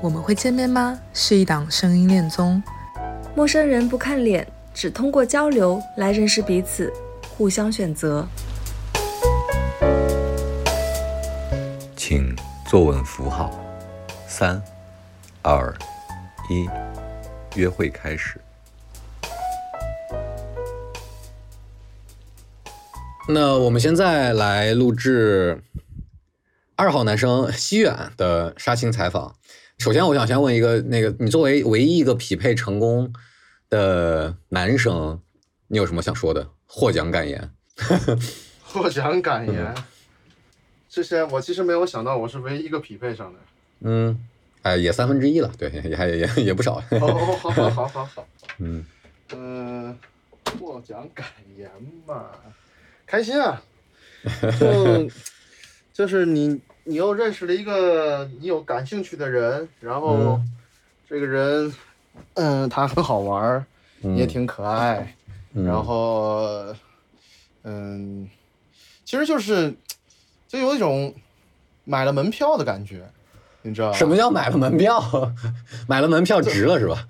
[0.00, 0.98] 我们会见面吗？
[1.12, 2.62] 是一档声音恋综，
[3.34, 6.92] 陌生人不看脸，只通过交流来认识彼此，
[7.36, 8.26] 互相选择。
[11.96, 12.34] 请
[12.66, 13.52] 坐稳扶好，
[14.26, 14.62] 三、
[15.42, 15.74] 二、
[16.48, 16.68] 一，
[17.54, 18.40] 约会开始。
[23.28, 25.62] 那我们现在来录制
[26.78, 29.34] 二号男生西远的杀青采访。
[29.78, 33.12] 首先，我想先问一个，那个你作为唯一一个匹配成功
[33.68, 35.20] 的男生，
[35.66, 37.50] 你有什么想说的获奖感言？
[38.62, 39.74] 获奖感言，
[40.88, 43.38] 之前我其实没有想到我是唯一一个匹配上的。
[43.80, 44.16] 嗯，
[44.62, 46.80] 哎，也三分之一了，对，也还也也不少。
[46.90, 48.86] 哦，好好好好好，嗯
[49.32, 49.98] 嗯，
[50.60, 51.26] 获奖感
[51.56, 51.68] 言
[52.06, 52.26] 嘛，
[53.04, 53.60] 开心啊，
[54.60, 55.10] 就
[55.98, 60.48] 就是你你又认识了一个你有感兴趣的人，然后嗯
[61.08, 61.74] 这个人，
[62.34, 63.64] 嗯，他很好玩儿，
[64.16, 65.12] 也挺可爱，
[65.54, 66.72] 嗯然后，
[67.64, 68.30] 嗯，
[69.04, 69.74] 其实就是
[70.46, 71.12] 就有一种
[71.82, 73.04] 买了门票的感觉，
[73.62, 73.98] 你知道吧？
[73.98, 75.02] 什么叫买了门票？
[75.88, 77.08] 买了门票值了是吧？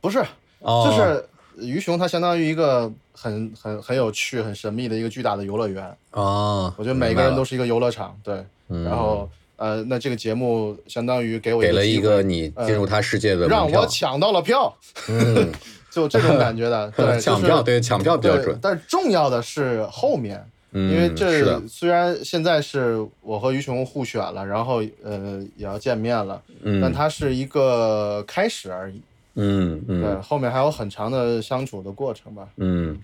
[0.00, 0.24] 不是，
[0.60, 1.28] 哦，就是
[1.62, 5.96] 鱼熊，它相当于一个很很很有趣、很神秘的一个巨大的游乐园。
[6.10, 8.34] 哦，我觉得每个人都是是一个游乐场，对。
[8.68, 14.74] 嗯然后呃，那这个节目相当于给我给了一个你进入他世界的门让我抢到了票，
[15.08, 15.52] 嗯，
[15.92, 16.90] 就这种感觉的。
[16.96, 29.00] 对，抢就是票对抢票比较准，但是重要的是后面，嗯，因为这虽然现在是我和于熊互选了，然后呃也要见面了，嗯但它是一个开始而已。
[29.34, 32.46] 对，嗯对后面还有很长的相处的过程吧。
[32.56, 32.98] 嗯，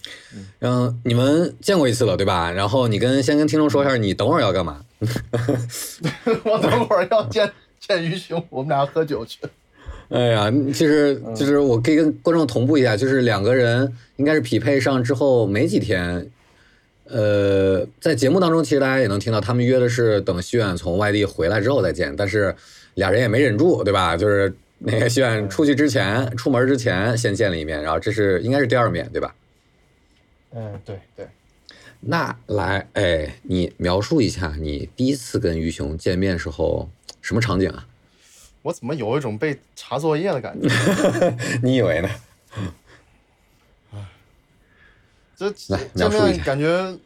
[0.59, 2.51] 然后你们见过一次了对吧？
[2.51, 4.85] 然后你跟先跟听众说一下，你等会儿要干嘛？
[6.45, 9.39] 我等会儿要见见于熊，我们俩喝酒去。
[10.11, 16.31] 哎呀，其实就是我可以跟观众同步一下，就是两个人应该是匹配上之后没几天，
[17.05, 22.55] 呃，在节目当中其实大家也能听到，他们约的是等徐远从外地回来之后再见，但是
[22.95, 24.17] 俩人也没忍住，对吧？
[24.17, 29.35] 就是那个西远出去之前，出门之前先见了一面，然后这是应该是第二面，对吧？
[30.51, 31.29] 嗯，对对。
[32.01, 36.89] 那来，哎，你描述一下你第一次跟于雄见面时候
[37.21, 37.87] 什么场景啊？
[38.63, 40.69] 我怎么有一种被查作业的感觉？
[41.63, 42.09] 你以为呢？
[45.37, 46.99] 这来见描述一下面感觉，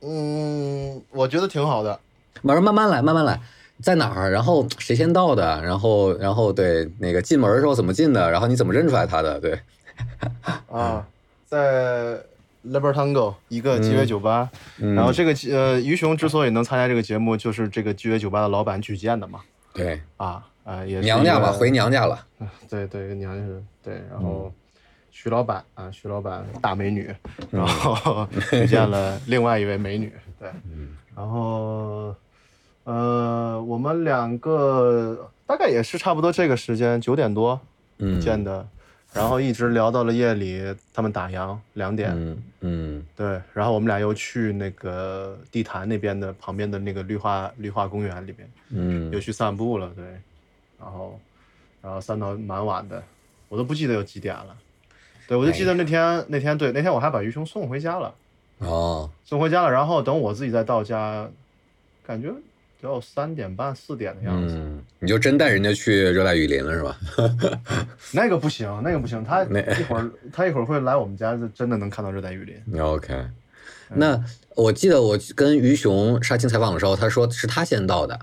[0.00, 2.00] 嗯，我觉得挺好的。
[2.42, 3.40] 慢慢慢来，慢慢来，
[3.82, 4.30] 在哪儿？
[4.30, 5.62] 然后谁先到的？
[5.62, 8.30] 然后，然后对那个进门的时候怎么进的？
[8.30, 9.38] 然后你怎么认出来他的？
[9.40, 9.58] 对，
[10.70, 11.06] 啊，
[11.44, 12.18] 在
[12.66, 19.40] Libertango 一个鸡尾酒吧，嗯然后这个呃于熊之所以能参加这个节目，就是这个鸡尾酒吧的老板举荐的嘛。
[19.72, 22.18] 对，啊啊，也是娘家吧，回娘家了。
[22.68, 24.52] 对对，娘家是对，然嗯后
[25.10, 27.14] 徐老板啊，徐老板大美女，
[27.50, 32.14] 然后 遇见了另外一位美女，对，嗯然后
[32.86, 37.60] 呃，我们两个大概也是差不多这个时间九点多
[37.98, 38.64] 嗯，见的，
[39.12, 40.62] 然后一直聊到了夜里，
[40.94, 43.06] 他们打烊两点，嗯嗯。
[43.16, 49.10] 对，然后我们俩又去那个地坛那边的旁边的那个绿化绿化公园里边，嗯。
[49.10, 50.04] 又去散步了，对，
[50.78, 51.18] 然后，
[51.82, 53.02] 然后散到蛮晚的，
[53.48, 54.56] 我都不记得有几点了，
[55.26, 58.14] 对我就记得那天、那天对那天我还把于雄送回家了，
[58.58, 61.28] 哦，送回家了，然后等我自己再到家，
[62.06, 62.32] 感觉
[62.82, 66.98] 得有三点半四点的样子，嗯，你就真带人家去热带雨林了是吧？
[68.12, 73.26] 那个不行，那个不行，他那一会儿他一会儿会来我们家，就真的能看到热带雨林，OK，
[73.88, 74.22] 那
[74.54, 78.18] 我记得我跟于雄杀青采访的时候，他说是他先到的。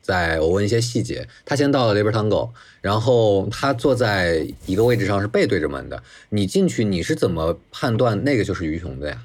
[0.00, 2.50] 在我问一些细节，他先到了 Libertango，
[2.80, 6.00] 然后他坐在一个位置上是背对着门的。
[6.28, 9.20] 你进去你是怎么判断那个就是于雄的呀？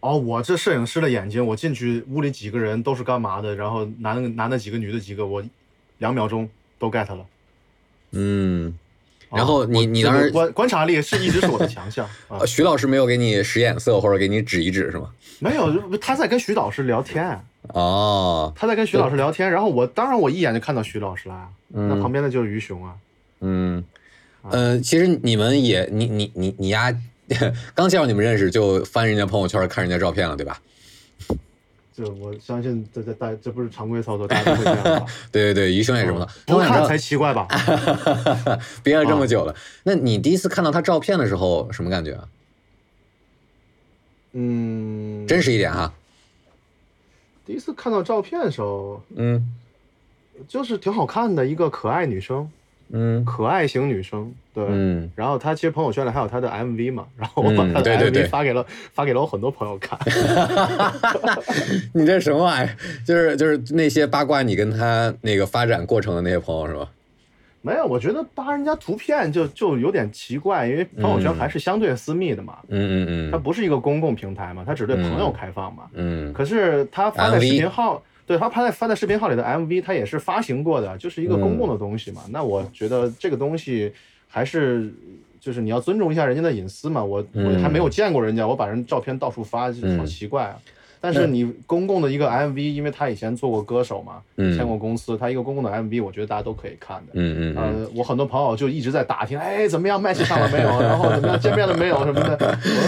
[0.00, 5.42] 哦，我这摄影师的眼睛，我进去屋里几个人都是干嘛的，然后男的男的几个，女的几个，我
[5.98, 6.48] 两秒钟
[6.78, 7.26] 都 get 了。
[8.12, 8.74] 嗯，
[9.30, 15.10] 然后你你当时观观察力是一直是我的强项 啊呃，徐老师没有给你使眼色或者给你指一指是吗？
[15.38, 17.38] 没有，他在跟徐老师聊天，
[17.68, 22.94] 哦，他在跟徐老师聊天，然后我当然我一眼就看到徐老师了啊，那旁边的就是于雄啊，
[23.40, 23.84] 嗯，
[24.50, 26.94] 呃，其实你们也你你你你呀，
[27.74, 30.60] 刚介绍你们认识就翻人家朋友圈看人家照片了，对吧？
[31.92, 35.06] 这我相信这这大这不是常规操作，大家都会这样吧？
[35.30, 36.26] 对对对，余生也这么的。
[36.46, 37.46] 不我想知道看才奇怪吧？
[38.82, 42.28] 憋了这么久了，那你第一次看到他照片的时候什么感觉啊？
[44.32, 45.92] 嗯，真实一点哈。
[47.44, 49.52] 第一次看到照片的时候，嗯
[50.48, 52.50] 就是挺好看的一个可爱女生，
[52.92, 54.64] 嗯可爱型女生，对。
[54.68, 59.98] 嗯，然后她其实朋友圈里还有她的 MV 嘛， 然后我把嗯她的 MV 发给了、发给了我很多朋友看。
[61.94, 62.76] 你这什么玩意儿？
[63.06, 66.88] 就是就是那些八卦你跟她那个发展过程的那些朋友是吧？
[67.62, 75.84] 没有，我觉得扒人家图片就就有点奇怪，因为朋友圈还是相对私密的嘛，嗯嗯嗯它不是一个公共平台嘛，它只对朋友开放嘛。
[75.92, 82.22] 嗯可是他发在视频号，对他拍在发在视频号里的 MV，它也是发行过的，就是一个公共的东西嘛。
[82.30, 83.92] 那我觉得这个东西
[84.28, 84.88] 还是
[85.40, 87.02] 就是你要尊重一下人家的隐私嘛。
[87.02, 90.54] 我我还没有见过人家，我把人照片到处发，就好奇怪啊。
[91.00, 97.12] 但是你公共的一个 MV，因为他以前做过歌手嘛，嗯签过公司，他一个公共的 MV，我觉得大家都可以看的。
[97.14, 100.68] 嗯嗯嗯，呃，我很多朋友就一直在打听，哎，怎么样，麦起上了没有？
[100.80, 102.38] 然后怎么样，见面了没有什么的。
[102.38, 102.46] 我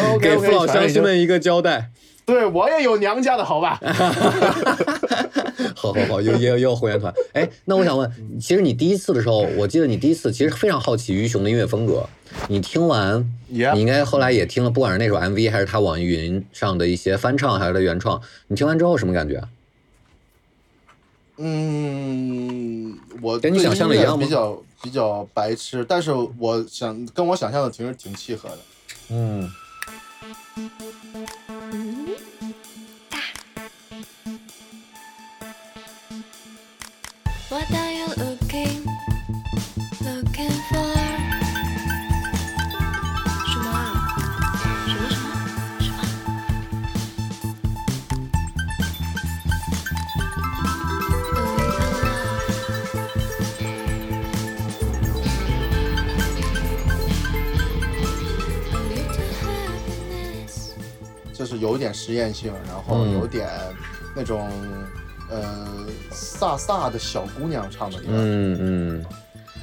[0.08, 1.90] 说 OK 给父老乡亲们一个交代。
[2.24, 3.80] 对我也有娘家的好吧？
[5.76, 7.12] 好好好，又又又后援团。
[7.32, 8.10] 哎，那我想问，
[8.40, 12.08] 其实你第一次的时候，我记得你第一次其实非常好奇于熊的音乐风格。
[12.48, 19.48] 你听完你应该后来也听了，不管是那首 MV 还是他网易云上的一些翻唱，还是他原创，你听完之后什么感觉啊？
[21.38, 28.58] 嗯，我跟你想象的一样吗比较比较白痴，但是我想跟我想象的其实挺契合的。
[29.10, 29.50] 嗯
[37.52, 38.80] What are you looking
[40.00, 40.88] looking for？
[43.46, 43.76] 什么啊？
[44.88, 45.28] 什么什么
[45.78, 46.00] 什么。
[61.34, 63.46] 就是有点实验性，然后有点
[64.16, 64.50] 那种、
[65.32, 69.04] 呃飒飒的小姑娘唱的歌，嗯嗯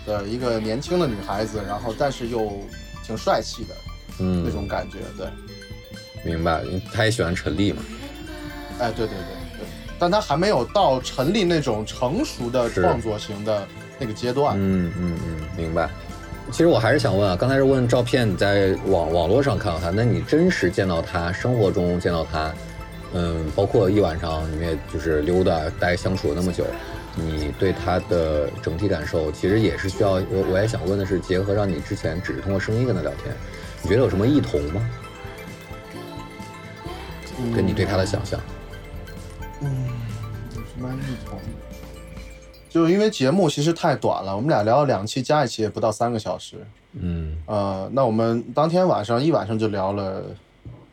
[0.05, 2.51] 的一个年轻的女孩子，然后但是又
[3.05, 3.75] 挺帅气的
[4.19, 5.27] 嗯，那种感觉，对，
[6.23, 6.61] 明白。
[6.63, 7.81] 因为他也喜欢陈粒嘛。
[8.79, 9.67] 哎，对对对对，
[9.99, 13.67] 但她还没有到陈粒那种成熟的创作型的
[13.99, 14.55] 那个阶段。
[14.57, 15.89] 嗯嗯嗯，明白。
[16.51, 22.51] 其实我还是想问啊，刚才是问照片，你在网网络上看到他，那你真实见到他，生活中见到他，
[23.13, 26.65] 嗯，包括一晚上你们也就是溜达待相处了那么久，
[27.15, 33.35] 你对他的整体感受，其实也是需要我我也想问的是，结合上你之前只是通过声音跟他聊天，
[33.81, 34.89] 你觉得有什么异同吗？
[37.55, 38.39] 跟你对他的想象？
[39.61, 39.87] 嗯
[40.55, 41.39] 有什么异同？
[42.69, 46.57] 就是因为节目其实太短了，我们俩聊了两期，加一期也不到三个小时。
[46.93, 50.23] 嗯呃，那我们当天晚上一晚上就聊了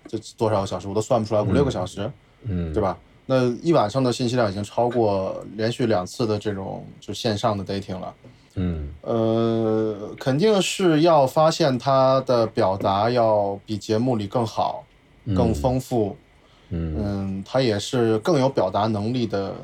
[0.09, 2.11] 这多少个小时，我都算不出来，五六个小时，
[2.45, 2.83] 嗯，对？
[2.83, 2.97] 吧？
[3.27, 8.15] 那一晚上的信息量已经超过连续两次的这种就线上的 dating 了。
[8.55, 14.85] 嗯呃，肯定是要发现他的表达要比节目里更好、
[15.35, 16.17] 更丰富。
[16.71, 19.55] 嗯嗯，他也是更有表达能力的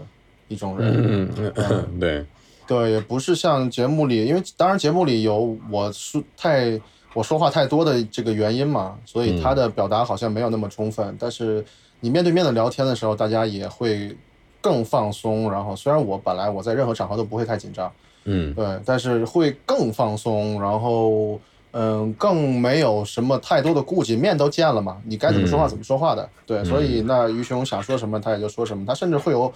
[0.48, 0.94] 一种人。
[0.94, 1.30] 嗯
[1.98, 2.26] 对，
[2.66, 6.80] 对，也不是像节目里，因为当然节目里有我说太
[7.14, 11.16] 我说话太多的这个原因嘛，所以他的表达好像没有那么充分。
[11.18, 11.64] 但是
[12.00, 14.16] 你面对面的聊天的时候，大家也会
[14.60, 15.50] 更放松。
[15.50, 17.92] 然后虽然我本来我在任何场合都不会太紧张，
[18.24, 21.38] 嗯对，但是会更放松，然后
[21.72, 29.52] 嗯，更没有什么太多的顾忌，面都见了嘛，你该怎么说话嗯怎么说话的，对，所以那于雄想说什么他也就说什么，他甚至会有。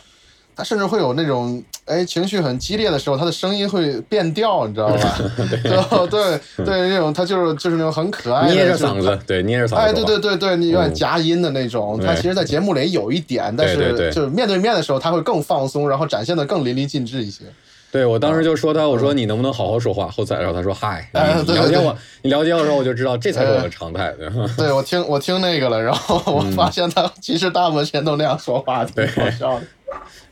[0.56, 5.18] 他甚至会有那种哎情绪很激烈的时候，他的声音会变调，你知道吧？
[6.08, 9.74] 对对对，那种他就是就是那种很可爱的，捏着就是嗓子，对，捏着嗓子。
[9.76, 12.00] 哎，对对对对，你有点嗯夹音的那种。
[12.00, 17.44] 他其实，在节目里有一点，但是就是面对面的时候，他会更放松，然后展现的更淋漓尽致一些。
[17.92, 20.08] 对我当时就说他，我说你能不能好好说话？
[20.08, 24.12] 后来然后他说嗨，了解我，你了解我的时候我就知道这才是我的常态。
[24.18, 29.66] 对对我听我听那个了，然后我嗯发现他其实大部分时间都那样说话，挺好笑的。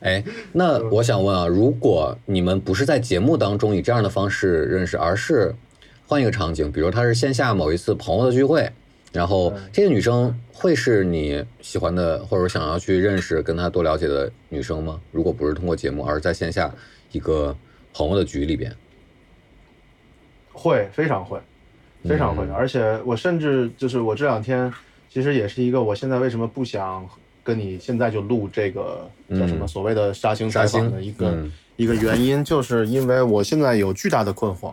[0.01, 5.55] 哎，那我想问啊，如果你们不是在节目当中以这样的方式认识，而是
[6.07, 8.71] 换一个场景，比如他是线下某一次朋友的聚会，
[9.13, 15.01] 然后嗯这个女生会是你喜欢的，或者想要去认识、跟她多了解的女生吗？
[15.11, 16.75] 如果不是通过节目，而是在线下
[17.13, 17.57] 一个
[17.95, 18.75] 朋友的局里边，
[20.53, 21.39] 会，非常会，
[22.03, 22.45] 非常会。
[22.45, 24.71] 嗯而且我甚至就是我这两天，
[25.09, 27.09] 其实也是一个我现在为什么不想
[27.45, 34.73] 跟你现在就录这个叫什么嗯所谓的杀青采访的一个、嗯一个原因，就是因为我现在有巨大的困惑。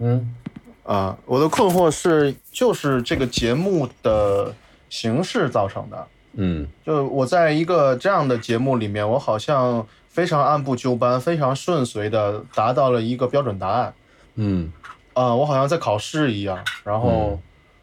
[0.00, 0.34] 嗯
[0.82, 4.52] 啊、我的困惑是，就是这个节目的
[4.90, 6.06] 形式造成的。
[6.34, 13.94] 嗯就我在一个这样的节目里面，我好像非常按部就班、非常顺遂的达到了一个标准答案。
[14.34, 14.72] 嗯
[15.12, 17.40] 啊、我好像在考试一样，然后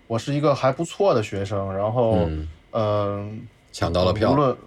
[0.07, 4.31] 我是一个还不错的学生，然后嗯，嗯、抢到了票。
[4.31, 4.57] 无，论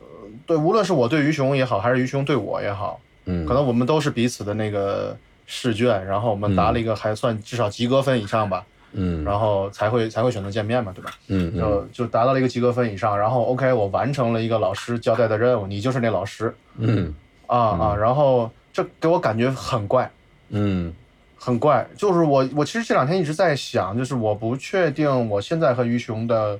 [0.46, 5.16] 对，无论是我对于熊也好，还是于熊对我也好，嗯，可能我们都是彼此的那个
[5.46, 9.24] 试卷，然后我们答了一个还算至少及格分以上吧，嗯。
[9.24, 11.12] 然后才会才会选择见面嘛，对吧？
[11.28, 11.58] 嗯嗯。
[11.58, 17.14] 就就达到了一个及格分以上，然后 OK，我完成了一个老师交代的任务，你就是那老师嗯。
[17.46, 20.10] 啊啊，然后这给我感觉很怪，
[20.50, 20.92] 嗯。
[21.44, 26.56] 很怪，就是我我其实这两天一直在想，就是我不确定我现在和于熊的，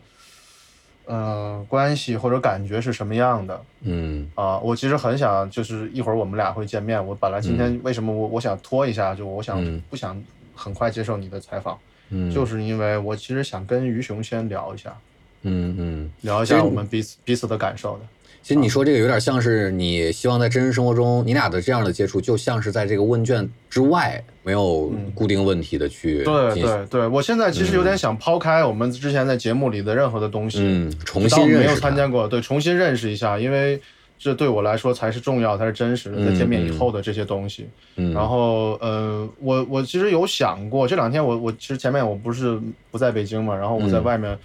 [1.12, 4.56] 呃，关系或者感觉是什么样的嗯啊。
[4.60, 7.04] 我其实很想，就是一会儿我们俩会见面。
[7.06, 10.18] 我本来今天为什么我我想拖一下，就我想嗯不想
[10.54, 11.78] 很快接受你的采访，
[12.08, 14.96] 嗯，就是因为我其实想跟于雄先聊一下，
[15.42, 16.10] 嗯嗯。
[16.22, 18.04] 聊一下我们彼此彼此的感受的。
[18.42, 33.80] 其实你说这个有点像是你希望在真实生活中，你俩的这样的接触，就像是在这个问卷之外没有固定问题的去对对对，我现在其实有点想抛开我们之前在节目里的任何的东西，嗯，重新没有参加过，对，重新认识一下，因为
[34.18, 37.68] 这对我来说才是重要，才是真实的，在嗯见面以后的这些东西。
[37.96, 42.58] 嗯，然后，呃，我我其实有想过，这两天我我其实前面我不是
[42.90, 44.36] 不在北京嘛，然后我在嗯外面，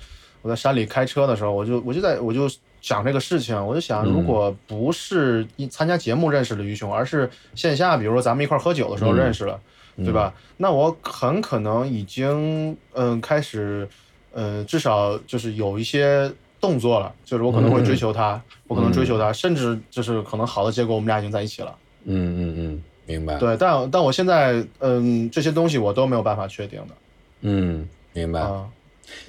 [0.44, 2.48] 我在山里开车的时候，我就我就在我就
[2.88, 9.60] 想这个事情，我就想，嗯如果不是一参加节目认识了于雄，而是线下，比如说咱们一块儿喝酒的时候嗯认识了，
[9.98, 10.34] 对吧？
[10.56, 13.86] 那我很可能已经嗯、开始，
[14.32, 21.76] 呃，至少就是有一些动作了，就是我可能会追求他，我可能追求他，甚至就是可能好的结果我们俩已经在一起了。
[22.06, 26.94] 嗯嗯嗯，明白，对，但但我现在嗯这些东西我都没有办法确定的
[27.42, 28.40] 嗯，明白。
[28.40, 28.66] 啊。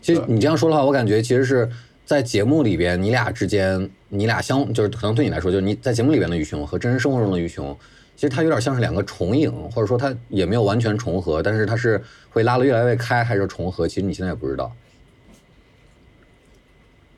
[0.03, 1.71] 其实你这样说的话，我感觉其实是
[2.09, 7.79] 在节目里边，你俩之间，你俩相就是可能对你来说，就是你在节目里边的于雄和真实生活中的于雄，
[8.17, 14.73] 其实它有点像是两个重影，或者说它也没有完全重合，但是它是会拉得越来越开，还是重合，其实你现在也不知道。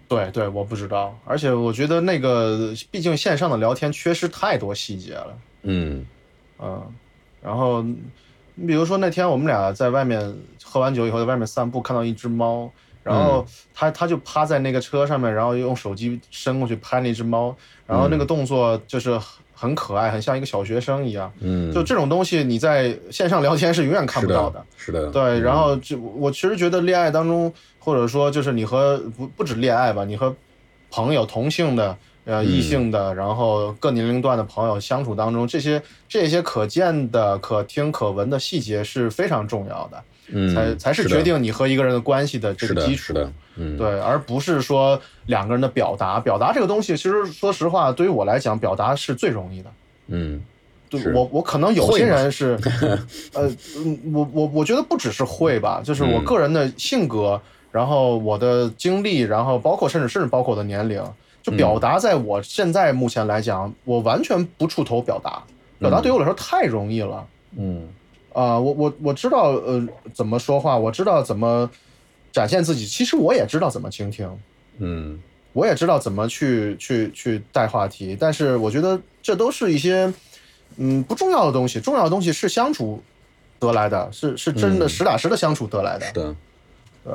[0.08, 5.38] 对对，我不知道，而且我觉得那个毕竟线上的聊天缺失太多细节了。
[5.62, 6.04] 嗯
[6.58, 6.82] 嗯，
[7.40, 7.80] 然后
[8.56, 12.68] 你比如说那天我们俩在外面喝完酒以后，在外面散步，看到一只猫，
[13.02, 17.54] 然后他他就趴在那个车上面，然后用手机伸过去拍那只猫，
[17.86, 21.32] 然后那个动作就是很很可爱，很像一个小学生一样。
[21.40, 30.34] 嗯，就这种东西，你在线上聊天是永远看不到的，是的，对，嗯然后就我其实觉得恋爱当中，或者说就是你和不不止恋爱吧，你和
[30.90, 31.96] 朋友同性的。
[32.26, 40.00] 呃，异性的，然后各年龄段的朋友相处当中，这些这些可见的、可听、可闻的细节是非常重要的，
[40.32, 43.06] 嗯，才才是决定你和一个人的关系的这，个基础。
[43.06, 46.18] 是的，嗯，对，而不是说两个人的表达。
[46.20, 49.70] 表达这个东西，其实说实话，对于我来讲，表达是最容易的。
[50.08, 50.42] 嗯
[50.88, 52.58] 对是我我可能有些人是，
[53.32, 61.00] 呃，嗯我我我觉得不只是会吧，就是我嗯个人的性格，然后我的经历，然后包括甚至甚至包括我的年龄，
[61.44, 65.40] 就表嗯达在我现在目前来讲，我完全不触头表达，
[65.78, 67.24] 表达对于我来说太容易了。
[67.56, 67.86] 嗯
[68.32, 71.70] 啊、我我我知道呃怎么说话，我知道怎么
[72.32, 74.28] 展现自己，其实我也知道怎么倾听，
[74.78, 75.20] 嗯。
[75.52, 80.14] 我也知道怎么去去去带话题，但是我觉得这都是一些
[80.76, 83.02] 嗯不重要的东西，重要的东西是相处
[83.58, 84.88] 得来的，是是真的嗯。
[84.88, 86.06] 实打实的相处得来的。
[86.06, 86.36] 是的，
[87.02, 87.12] 对，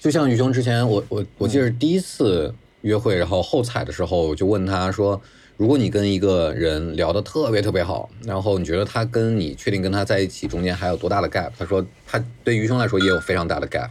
[0.00, 5.20] 就像宇雄之前，我我我记得第一次约会，然后后采的时候，我就问他说，
[5.56, 11.50] 如果你跟一个人聊得特别特别好，然后你觉得他跟你确定跟他在一起中间还有多大的 gap？
[11.58, 13.88] 他说他对于雄来说也有非常大的 gap，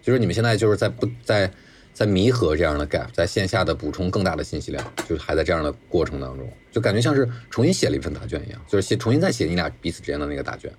[0.00, 1.50] 就是你们现在就是在不在
[1.92, 10.72] 在弥合这样的 gap，在线下的补充更大的信息量，就是还在这样的过程当中，就感觉像是重新写了一份答卷一样，就是写重新再写你俩彼此之间的那个答卷。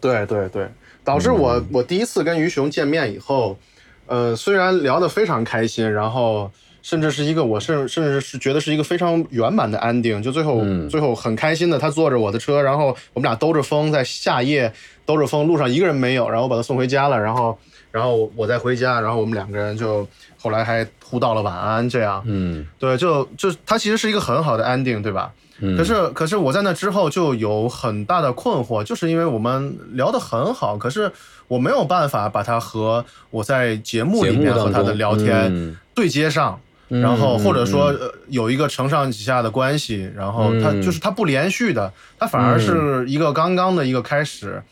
[0.00, 0.68] 对对对，
[1.04, 3.56] 导致我、我第一次跟于雄见面以后，
[4.06, 6.50] 呃，虽然聊得非常开心，然后
[6.82, 10.88] 甚至是一个我甚甚至是觉得是一个非常圆满的 ending，就最后、嗯。
[10.88, 14.72] 最后很开心的他坐着我的车，然后我们俩兜着风在夏夜
[15.06, 17.56] 兜着风，路上一个人没有，然后我把他送回家了，然后
[17.90, 22.66] 然后我再回家，然后我们两个人就后来还互道了晚安，这样，嗯。
[22.78, 25.32] 对，就就他其实是一个很好的 ending，对吧？
[25.60, 31.12] 嗯，可是，可是我在那之后就有很大的困惑，就是因为我们聊得很好，可是
[31.46, 35.76] 我没有办法把它和我在节目里面和他的聊天嗯。
[35.94, 37.94] 对接上，嗯然后或者说
[38.28, 40.82] 有一个承上启下的关系，然后它嗯。
[40.82, 44.62] 就是它不连续的，它反而是一个刚刚的一个开始，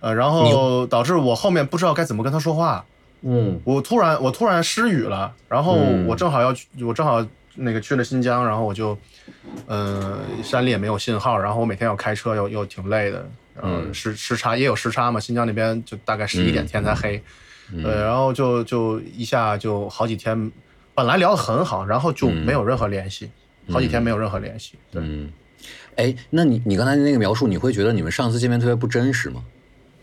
[0.00, 2.84] 呃，然后导致我后面不知道该怎么跟他说话，
[3.22, 3.60] 嗯。
[3.64, 6.06] 我突然我突然失语了，然后嗯。
[6.06, 8.96] 我正好要去，我正好那个去了新疆，然后我就
[9.66, 13.28] 呃，山里也没有信号，然后我每天要开车又又挺累的，
[13.62, 13.92] 嗯。
[13.92, 17.22] 时时差也有时差嘛，新疆那边就大概十一点天才黑，
[17.84, 20.50] 呃，然后就就一下就好几天，
[20.98, 23.30] 本来聊得很好，然后就没有任何联系，
[23.70, 25.00] 好几天没有任何联系，对。
[25.00, 25.30] 嗯，
[25.94, 29.44] 哎，那你你刚才那个描述，你会觉得你们上次见面特别不真实吗？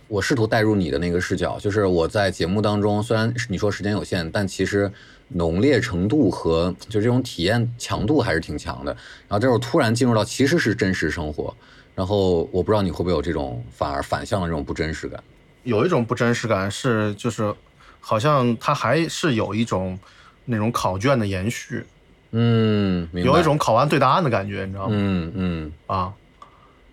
[0.08, 4.90] 我试图带入你的那个视角，就是我在节目当中，虽然你说时间有限，但其实
[5.28, 8.94] 浓烈程度和就这种体验强度还是挺强的。
[9.28, 11.54] 然后这会儿突然进入到其实是真实生活，
[11.94, 15.22] 然后我不知道你会不会有这种反而反向的这种不真实感。
[15.64, 17.54] 有一种不真实感是，就是
[18.00, 20.00] 好像它还是有一种
[20.46, 21.84] 那种考卷的延续，
[22.32, 24.96] 嗯，有一种考完对答案的感觉，你知道吗？
[24.98, 26.14] 嗯嗯啊，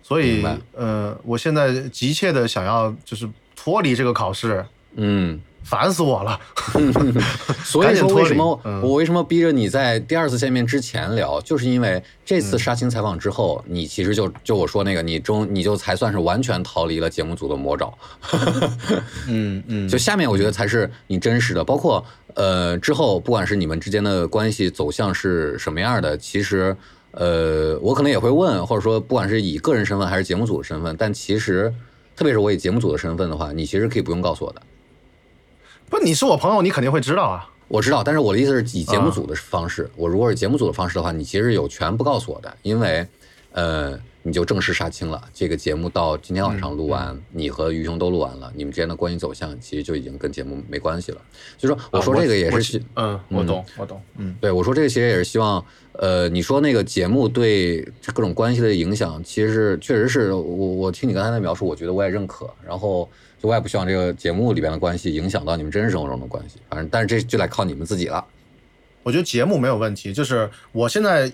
[0.01, 5.41] 所以呃，我现在急切的想要就是脱离这个考试，嗯。
[5.63, 6.39] 烦死我了。
[7.63, 11.39] 所以说，为什么我为什么逼着你在第二次见面之前聊？
[11.41, 17.93] 就是因为这次杀青采访之后，你其实就就我说那个，你中你就才算是完全逃离了节目组的魔爪。
[19.27, 22.03] 嗯嗯就下面我觉得才是你真实的，包括
[22.35, 26.75] 呃之后不管是你们之间的关系走向是什么样的，其实
[27.11, 31.73] 呃我可能也会问，或者说不管是以个人身份还是节目组的身份，但其实
[32.15, 34.61] 特别是我以节目组的身份的话，你其实可以不用告诉我的。
[35.93, 37.47] 不，你是我朋友，你肯定会知道啊。
[37.67, 39.87] 我知道，但是我的意思是以节目组的方式。
[39.95, 43.07] 我如果是节目组的方式的话，你其实有权不告诉我的，因为，
[43.51, 43.91] 呃，
[44.23, 45.21] 你就正式杀青了。
[45.33, 51.21] 这个节目到今天晚上录完，你和于兄都录完了，你们之间的关系走向其实就已经跟节目没关系了。
[51.57, 57.81] 所以说，我说这个也是希，嗯，我懂，我懂，嗯对我说这个其实也是希望，呃，你说那个节目对
[58.13, 62.49] 各种关系的影响，其实是确实是我我听你刚才的描述，我觉得我也认可。
[62.65, 63.09] 然后
[63.41, 66.59] 就我也不希望这个节目里边的关系影响到你们真实生活中的关系。
[66.69, 68.25] 反正，但是这就得靠你们自己了。
[69.03, 71.29] 我觉得节目没有问题，就是我现在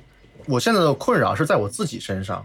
[0.48, 2.44] 我现在的困扰是在我自己身上，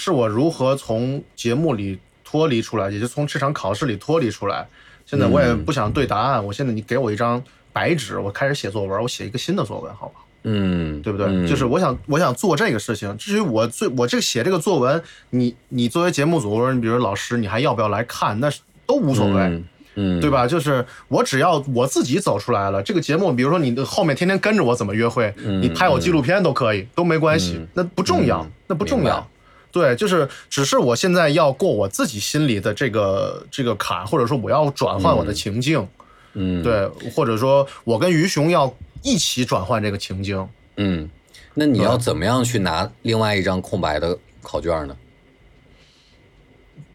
[0.00, 4.66] 是我如何从节目里脱离出来，也就从这场考试里脱离出来。
[5.04, 10.14] 现在我也不想对答案，我现在你给我一张白纸，我开始写作文，我写一个新的作文，好吧？
[10.44, 11.26] 嗯，对不对？
[11.26, 13.14] 嗯就是我想，我想做这个事情。
[13.18, 18.40] 至于我最我这个写这个作文，你你作为节目组，你比如老师，你还要不要来看？
[18.40, 19.42] 那是都无所谓。
[19.42, 19.64] 嗯
[19.96, 20.30] 嗯，对？
[20.30, 20.46] 吧？
[20.46, 29.28] 就是我只要我自己走出来了，这个节目，比如说你的后面天天跟着我怎么约会，嗯你拍我纪录片都可以，都没关系，嗯那不重要，嗯那不重要。
[29.72, 35.86] 对，就是只是我现在要过我自己心里的这个这个坎，或者说我要转换我的情境，
[36.34, 40.48] 嗯，，对，或者说我跟于雄要一起转换这个情境。
[40.76, 41.08] 嗯，
[41.54, 44.96] 那你要怎么样去拿另外一张空白的考卷呢？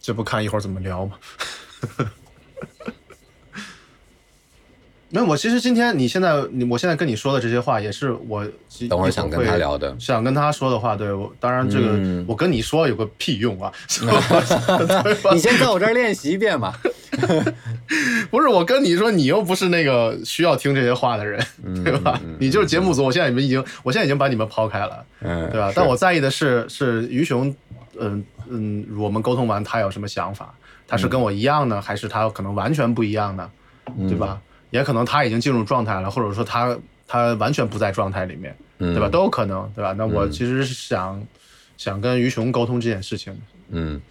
[0.01, 1.17] 这不看一会儿怎么聊吗？
[5.15, 9.95] 没有，我其实今天你现在你我现在跟你说的这些话，也是我其等会儿想跟他聊的。
[9.97, 13.71] 想跟他说的话，对我当然这个、嗯我跟你说有个屁用啊！
[15.32, 16.78] 你先在我这儿练习一遍吧。
[18.30, 22.19] 不是我跟你说，你又不是那个需要听这些话的人，嗯对吧？
[22.38, 25.71] 你就是节目组，我现在你们已经，我现在已经把你们抛开了，嗯，对吧？
[25.73, 27.56] 但我在意的是，是于雄，
[27.97, 30.54] 嗯嗯，我们沟通完他有什么想法？
[30.88, 33.49] 他是跟我一样呢，还是他可能完全不一样呢？
[33.97, 34.41] 嗯对吧？
[34.75, 39.07] 也可能他已经进入状态了，或者说他他完全不在状态里面，嗯对吧？
[39.07, 39.93] 都有可能，对吧？
[39.93, 41.25] 那我其实是想、
[41.77, 43.33] 想跟于雄沟通这件事情。
[43.69, 44.01] 嗯，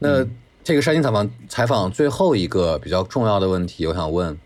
[0.00, 0.26] 那
[0.64, 4.36] 这个杀青采访采访最后一个比较重要的问题，我想问，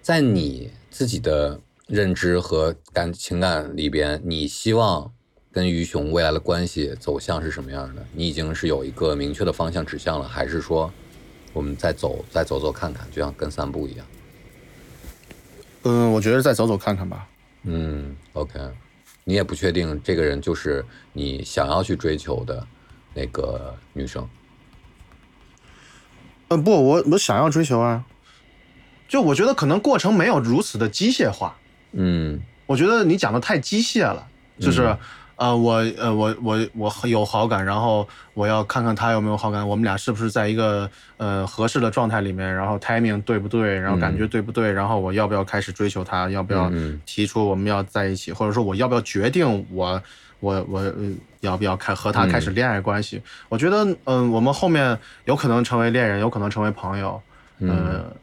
[0.00, 5.12] 在你自己的认知和感情感里边，你希望
[5.52, 8.02] 跟于雄未来的关系走向是什么样的？
[8.14, 10.90] 你已经是有一个明确的方向指向了，还是说
[11.52, 14.06] 我们再走再走走看看，就像跟散步一样？
[15.82, 17.26] 嗯，我觉得再走走看看吧。
[17.62, 18.58] 嗯，OK，
[19.24, 22.66] 你也不确定这个人就是你想要去追求的
[23.14, 24.28] 那个女生。
[26.48, 28.04] 呃，不，我我想要追求啊，
[29.08, 31.56] 就我觉得可能过程没有如此的机械化。
[31.92, 34.96] 嗯我觉得你讲的太机械了，就是，
[35.40, 50.02] 呃，我呃我我我很有好感，然后我要看看他有没有好感，我们俩是不是在一个呃合适的状态里面，然后 timing 对不对，然后感觉对不对，然后我要不要开始追求他，要不要嗯提出我们要在一起，或者说我要不要决定我
[50.40, 50.92] 我我、呃
[51.40, 53.22] 要不要开和他开始恋爱关系？
[53.48, 57.18] 我觉得，嗯、我们后面有可能成为恋人，有可能成为朋友，
[57.60, 58.14] 呃，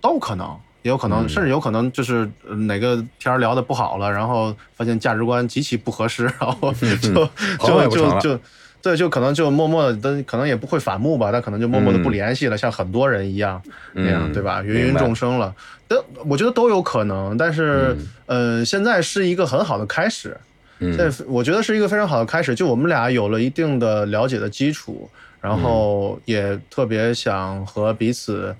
[0.00, 8.40] 都有可能，也有可能，甚至有可能就是呃哪个天儿聊的不好了，然后发现价值观极其不合适， 然后就就就就
[8.80, 13.60] 对，就可能就默默的，可能也不会反目吧，但可能就默默的不联系了，像很多人一样
[13.94, 14.62] 那样，嗯对吧？
[14.62, 15.52] 芸芸众生了，
[15.88, 17.96] 但我觉得都有可能，但是、
[18.26, 20.36] 呃，现在是一个很好的开始。
[20.78, 22.54] 嗯这我觉得是一个非常好的开始。
[22.54, 28.54] 就我们俩有了一定的了解的基础，然后也特别想和彼此，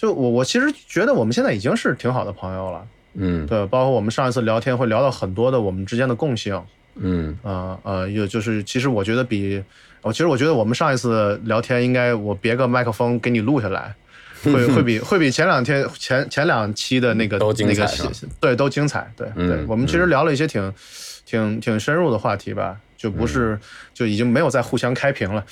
[0.00, 2.86] 就我我其实觉得我们现在已经是挺好的朋友了。
[3.14, 6.58] 嗯对，包括我们上一次聊天会聊到很多的我们之间的共性。
[6.94, 9.62] 嗯呃呃，有就是，其实我觉得比，
[10.00, 13.94] 我其实我觉得我们上一次聊天应该我别个麦克风给你录下来，
[14.42, 17.86] 会会比会比前两天前前两期的那个都精那个
[18.40, 20.72] 对都精彩，对嗯对，我们其实聊了一些挺
[21.26, 23.58] 挺挺深入的话题吧，就不是
[23.94, 25.42] 就已经没有再互相开屏了，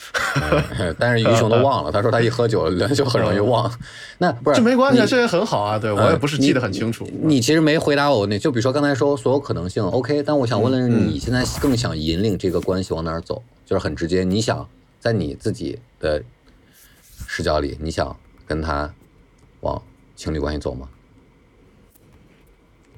[0.99, 3.73] 但是于雄都 忘了，他说他一喝酒就很容易忘。
[4.19, 7.09] 那不是这没关系，这也很好啊，对我也不是记得很清楚。
[7.23, 13.43] 你其实没回答我那，就比如说刚才说所有可能性，OK，但我想问的是，你现在更想引领这个关系往哪儿走？
[13.65, 14.69] 就是很直接，你想
[15.01, 16.23] 在你自己的
[17.27, 18.15] 视角里，你想
[18.47, 18.93] 跟他
[19.61, 19.81] 往
[20.15, 20.87] 情侣关系走吗？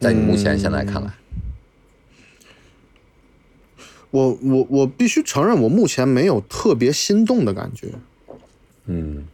[0.00, 1.12] 在你目前现在看来，
[4.10, 7.88] 我我我必须承认，我目前没有特别心动的感觉。
[8.86, 9.26] 嗯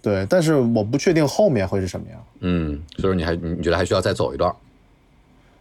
[0.00, 2.24] 对，但是我不确定后面会是什么样。
[2.40, 4.52] 嗯，所以说你还你觉得还需要再走一段？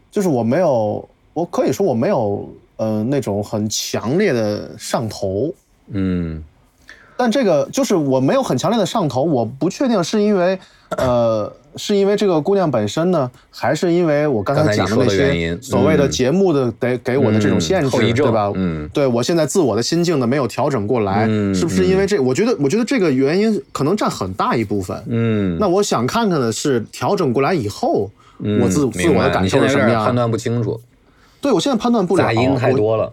[0.10, 5.54] 就是我没有，我可以说我没有呃那种很强烈的上头，
[5.89, 6.44] 嗯
[7.15, 10.60] 但这个就是我没有很强烈的上头，我不确定是因为
[10.98, 18.52] 呃是因为这个姑娘本身呢，还是因为我刚才讲刚才你说那些所谓的嗯节目的给给我的这种限制，对吧？
[18.54, 22.20] 嗯对我现在自我的心境呢没有调整过来，嗯是不是因为这？
[22.20, 25.04] 我觉得我觉得这个原因可能占很大一部分。
[25.08, 30.80] 嗯，那我想看看的是调整过来以后，嗯我自自我的感受是什么样判断不清楚，
[31.41, 33.12] 对我现在判断不了，杂音太多了。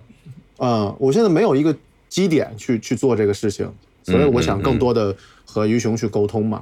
[0.58, 1.74] 嗯，我现在没有一个
[2.10, 3.66] 基点去去做这个事情，
[4.04, 6.60] 所以我想更多的和于雄去沟通嘛。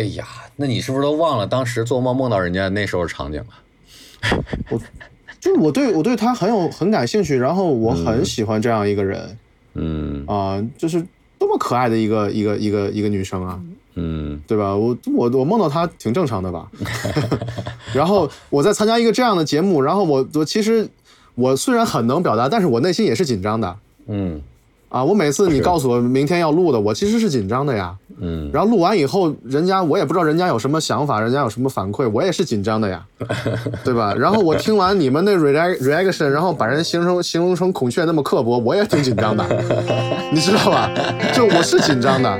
[0.00, 0.24] 哎呀，
[0.56, 4.42] 那你是不是都忘了当时做梦梦到人家那时候场景了？
[4.70, 4.80] 我
[5.38, 9.36] 就是我对我对他很有很感兴趣，然后我很喜欢这样一个人
[9.74, 11.04] 嗯啊、就是
[11.38, 13.60] 多么可爱的一个一个一个一个女生啊，
[13.94, 14.74] 嗯对吧？
[14.74, 16.70] 我我我梦到她挺正常的吧。
[17.92, 20.88] 然后我在参加一个这样的节目，然后我我其实
[21.34, 24.40] 我虽然很能表达，但是我内心也是紧张的嗯
[24.88, 25.04] 啊。
[25.04, 27.96] 我每次你告诉我明天要录的，我其实是紧张的呀。
[28.20, 28.50] 嗯。
[28.52, 33.02] 然后录完以后，人家我也不知道人家有什么想法，人家有什么反馈，我也是紧张的呀，
[33.84, 34.14] 对吧？
[34.18, 39.44] 然后我听完你们那 react reaction，然后把人形容形容成孔雀那么刻薄，我也挺紧张的，
[40.32, 40.90] 你知道吧？
[41.32, 42.30] 就我是紧张的，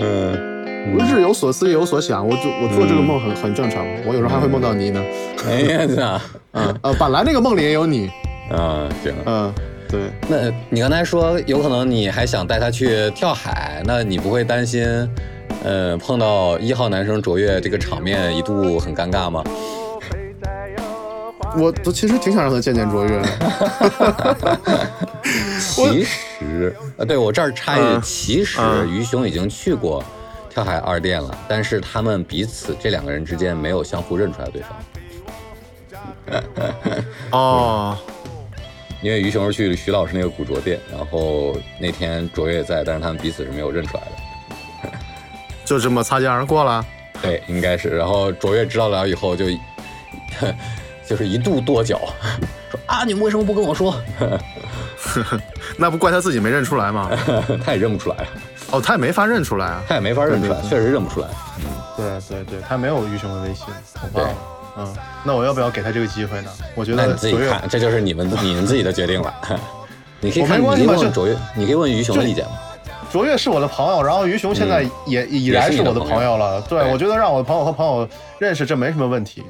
[0.00, 5.02] 嗯，我日有所思夜有所想，我就我做这个梦很很正常，我有时候还会梦到你呢，
[5.46, 6.20] 哎呀，这样。
[6.58, 8.10] 嗯呃，本来那个梦里也有你，
[8.50, 9.12] 啊，行。
[9.26, 9.52] 嗯，
[9.88, 14.84] 对，那你刚才说有可能你还想带他去跳海，那你不会担心，
[15.64, 19.42] 呃，碰到一号男生卓越这个场面一度很尴尬吗？
[21.56, 24.58] 我我其实挺想让他见见卓越的，
[25.58, 28.86] 其实，呃，对我这儿插一句，嗯其实嗯。
[28.90, 30.04] 于雄已经去过
[30.50, 36.42] 跳海二店了，但是他们彼此这两个人之间没有相互认出来对方，
[37.30, 37.96] 哦，
[39.02, 44.90] 因为于雄是去徐老师那个古着店，然后那天卓越也在，但是他们彼此是没有认出来的。
[45.64, 46.84] 就这么擦肩而过了。
[47.20, 47.88] 对，应该是。
[47.88, 49.46] 然后卓越知道了以后就，
[51.06, 52.00] 就是一度跺脚，
[52.70, 54.00] 说啊，你们为什么不跟我说？
[55.76, 57.10] 那不怪他自己没认出来吗？
[57.64, 58.16] 他也认不出来，
[58.70, 59.82] 哦，他也没法认出来啊。
[59.88, 61.28] 他也没法认出来，确实认不出来。
[61.58, 61.64] 嗯
[61.96, 63.64] 对对对，他没有于雄的微信，
[64.02, 64.38] 我对忘了。
[64.78, 66.50] 嗯，那我要不要给他这个机会呢？
[66.74, 69.34] 我觉得卓越你自己看，这就是你们你们自己的决定了。
[70.20, 72.52] 你可以问问卓越，你可以问于雄的就意见吗。
[73.10, 76.60] 卓越是我的朋友，然后于雄现在也、已然是我的朋友了。
[76.62, 78.08] 对，对我觉得让我的朋友和朋友
[78.38, 79.42] 认识，这没什么问题。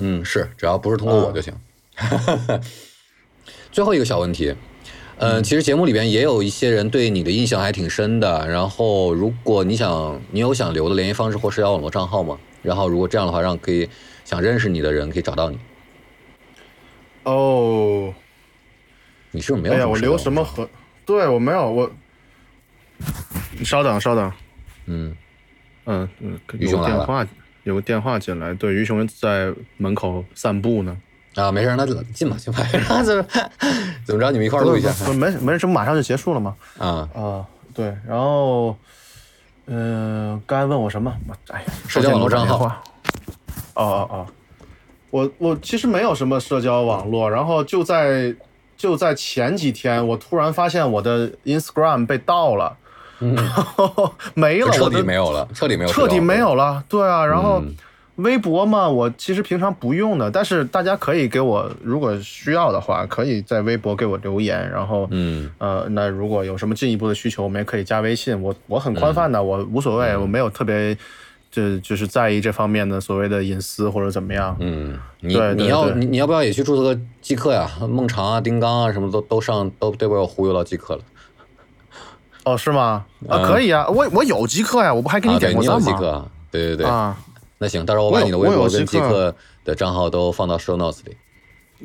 [0.00, 1.54] 嗯，是，只要不是通过我就行。
[3.70, 4.54] 最后一个小问题，
[5.18, 8.46] 嗯，其实节目里边也有一些人对你的印象还挺深的。
[8.48, 12.36] 然后，如果你想，你有想留的联系方式或社交网络账号吗？
[12.62, 13.88] 然后，如果这样的话，让可以
[14.26, 15.58] 想认识你的人可以找到你。
[17.22, 18.12] 哦，
[19.30, 19.74] 你是不是没有？
[19.74, 20.44] 哎呀，我留什么？
[20.44, 20.68] 和？
[21.04, 21.88] 对我没有我。
[23.56, 24.32] 你稍等，稍等。
[24.86, 25.16] 嗯，
[25.84, 27.24] 嗯嗯，有个电话，
[27.62, 28.52] 有个电话进来。
[28.52, 30.96] 对，于雄在门口散步呢。
[31.36, 32.64] 啊，没事，那进吧，进吧。
[33.04, 33.24] 怎么
[34.04, 34.32] 怎么着？
[34.32, 36.56] 你们一块录一下不没没什么，马上就结束了吗？
[36.78, 37.08] 啊？
[37.14, 38.76] 啊，对，然后，
[39.66, 41.16] 嗯、刚才问我什么？
[41.50, 42.82] 哎呀，社交网络账号。
[43.76, 44.26] 哦哦哦，
[45.10, 48.34] 我我其实没有什么社交网络，然后就在
[48.76, 52.76] 就在前几天，我突然发现我的 Instagram 被盗了，
[53.20, 53.36] 嗯，
[54.34, 56.38] 没了，彻底没有了，彻底没有，彻底没。
[56.38, 56.82] 有了。
[56.88, 57.74] 对啊，然后嗯。
[58.16, 70.96] 微博嘛，我其实平常不用的，但是大家可以给我，如果需要的话，可以在微博给我留言，然后，嗯，呃，那如果有什么进一步的需求，我们也可以加微信，我我很宽泛的，我无所谓，我没有特别，
[71.56, 77.66] 就就是在意这方面的所谓的隐私或者怎么样，嗯，你对对你要你你要不要也去注册个极客呀？
[77.88, 81.02] 孟尝啊、丁刚啊，什么都都上都都被我忽悠到极客了。
[82.44, 83.06] 哦，是吗？
[83.26, 85.98] 啊，嗯可以啊，我我有极客呀，我不还给啊，你对你有点过赞吗？
[85.98, 86.28] 极客啊？
[86.50, 87.16] 对对对，啊，
[87.56, 91.16] 那行，到时候我把你的微博跟极极客客的账号都放到 show notes 里。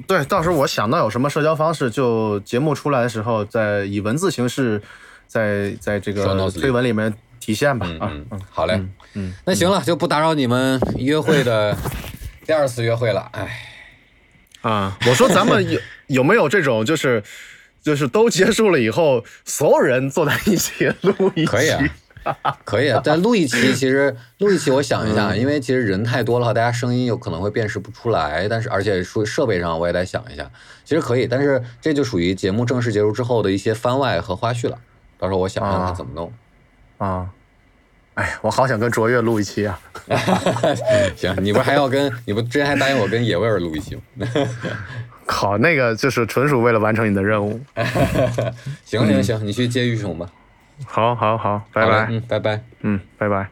[0.05, 4.81] 对，到时候我想到有什么社交方式，就节目出来的时候，再以文字形式，
[5.27, 7.85] 在在这个推文里面体现吧。
[7.99, 8.81] 啊，嗯嗯，好嘞，
[9.15, 11.75] 嗯，那行了，就不打扰你们约会的
[12.47, 13.27] 第二次约会了。
[13.33, 13.59] 哎，
[14.61, 17.21] 啊，我说咱们有 有没有这种，就是
[17.81, 21.45] 就是都结束了以后，所有人坐在一起录一期？
[21.47, 21.83] 可以啊。
[22.63, 30.47] 可以啊， 但录一期其实录一期，我想一嗯下，因为其实人太多了话，大家声音有可能会辨识不出来，但是而且说设备上我也得想一下，
[30.85, 34.77] 其实可以，但是这就属于节目正式结束之后的一些番外和花絮了，
[35.17, 36.31] 到时候我想想怎么弄。
[37.05, 37.29] 啊。
[38.15, 39.79] 哎，我好想跟卓越录一期啊！
[41.15, 44.27] 行，你不还要跟你不之前还答应我跟野味儿录一期吗？
[45.25, 47.59] 靠，那个就是纯属为了完成你的任务。
[48.83, 50.27] 行行行，你去接玉熊吧。
[50.85, 52.07] 好，好，好，拜拜。
[52.09, 52.61] 嗯，拜拜。
[52.81, 53.47] 嗯，拜拜。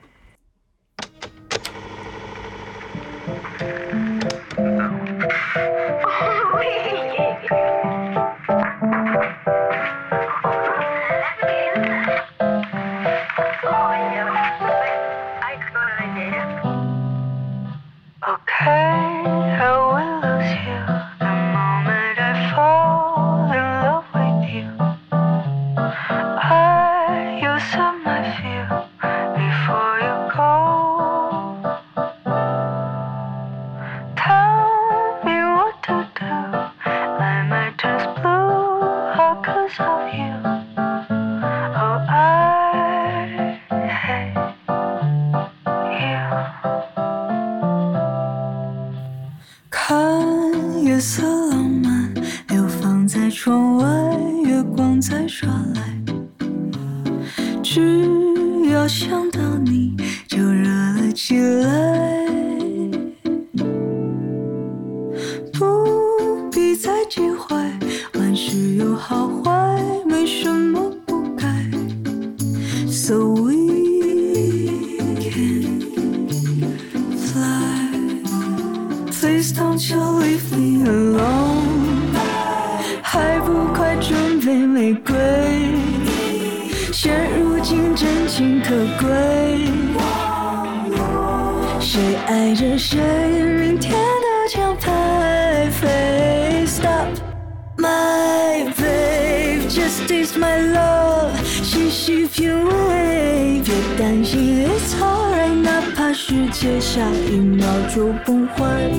[97.80, 108.90] My babe, just taste my love，细细品味，别担心，It's alright，哪怕世界下一秒就崩坏。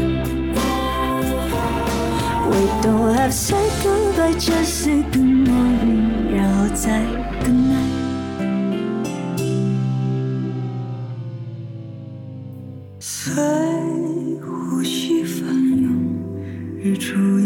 [2.51, 7.05] We don't have to say goodbye, just say good morning，然后再
[7.45, 7.99] good night。
[12.99, 13.33] 随
[14.43, 15.47] 呼吸翻
[15.81, 15.89] 涌，
[16.83, 17.39] 日出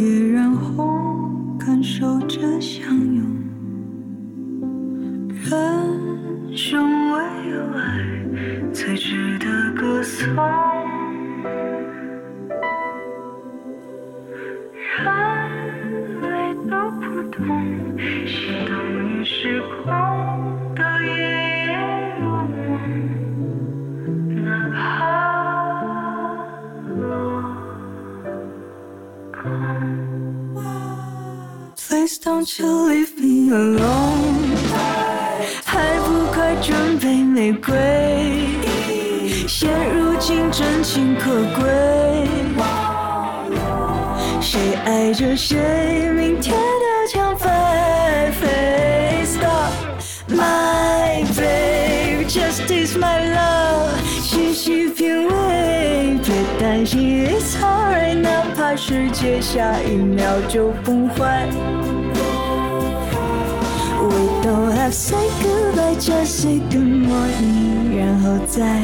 [31.77, 34.57] Please don't you leave me alone，
[35.65, 37.75] 还不快准备玫瑰，
[39.65, 41.65] 现如今真情可贵。
[44.39, 45.57] 谁爱着谁，
[46.11, 49.25] 明天的奖牌飞。
[49.25, 49.73] Stop
[50.29, 53.89] my babe, just taste my love，
[54.21, 61.49] 细细品味，别担心，It's alright，哪怕世界下一秒就崩坏。
[64.03, 68.83] We don't have say goodbye, just say good morning，然后再。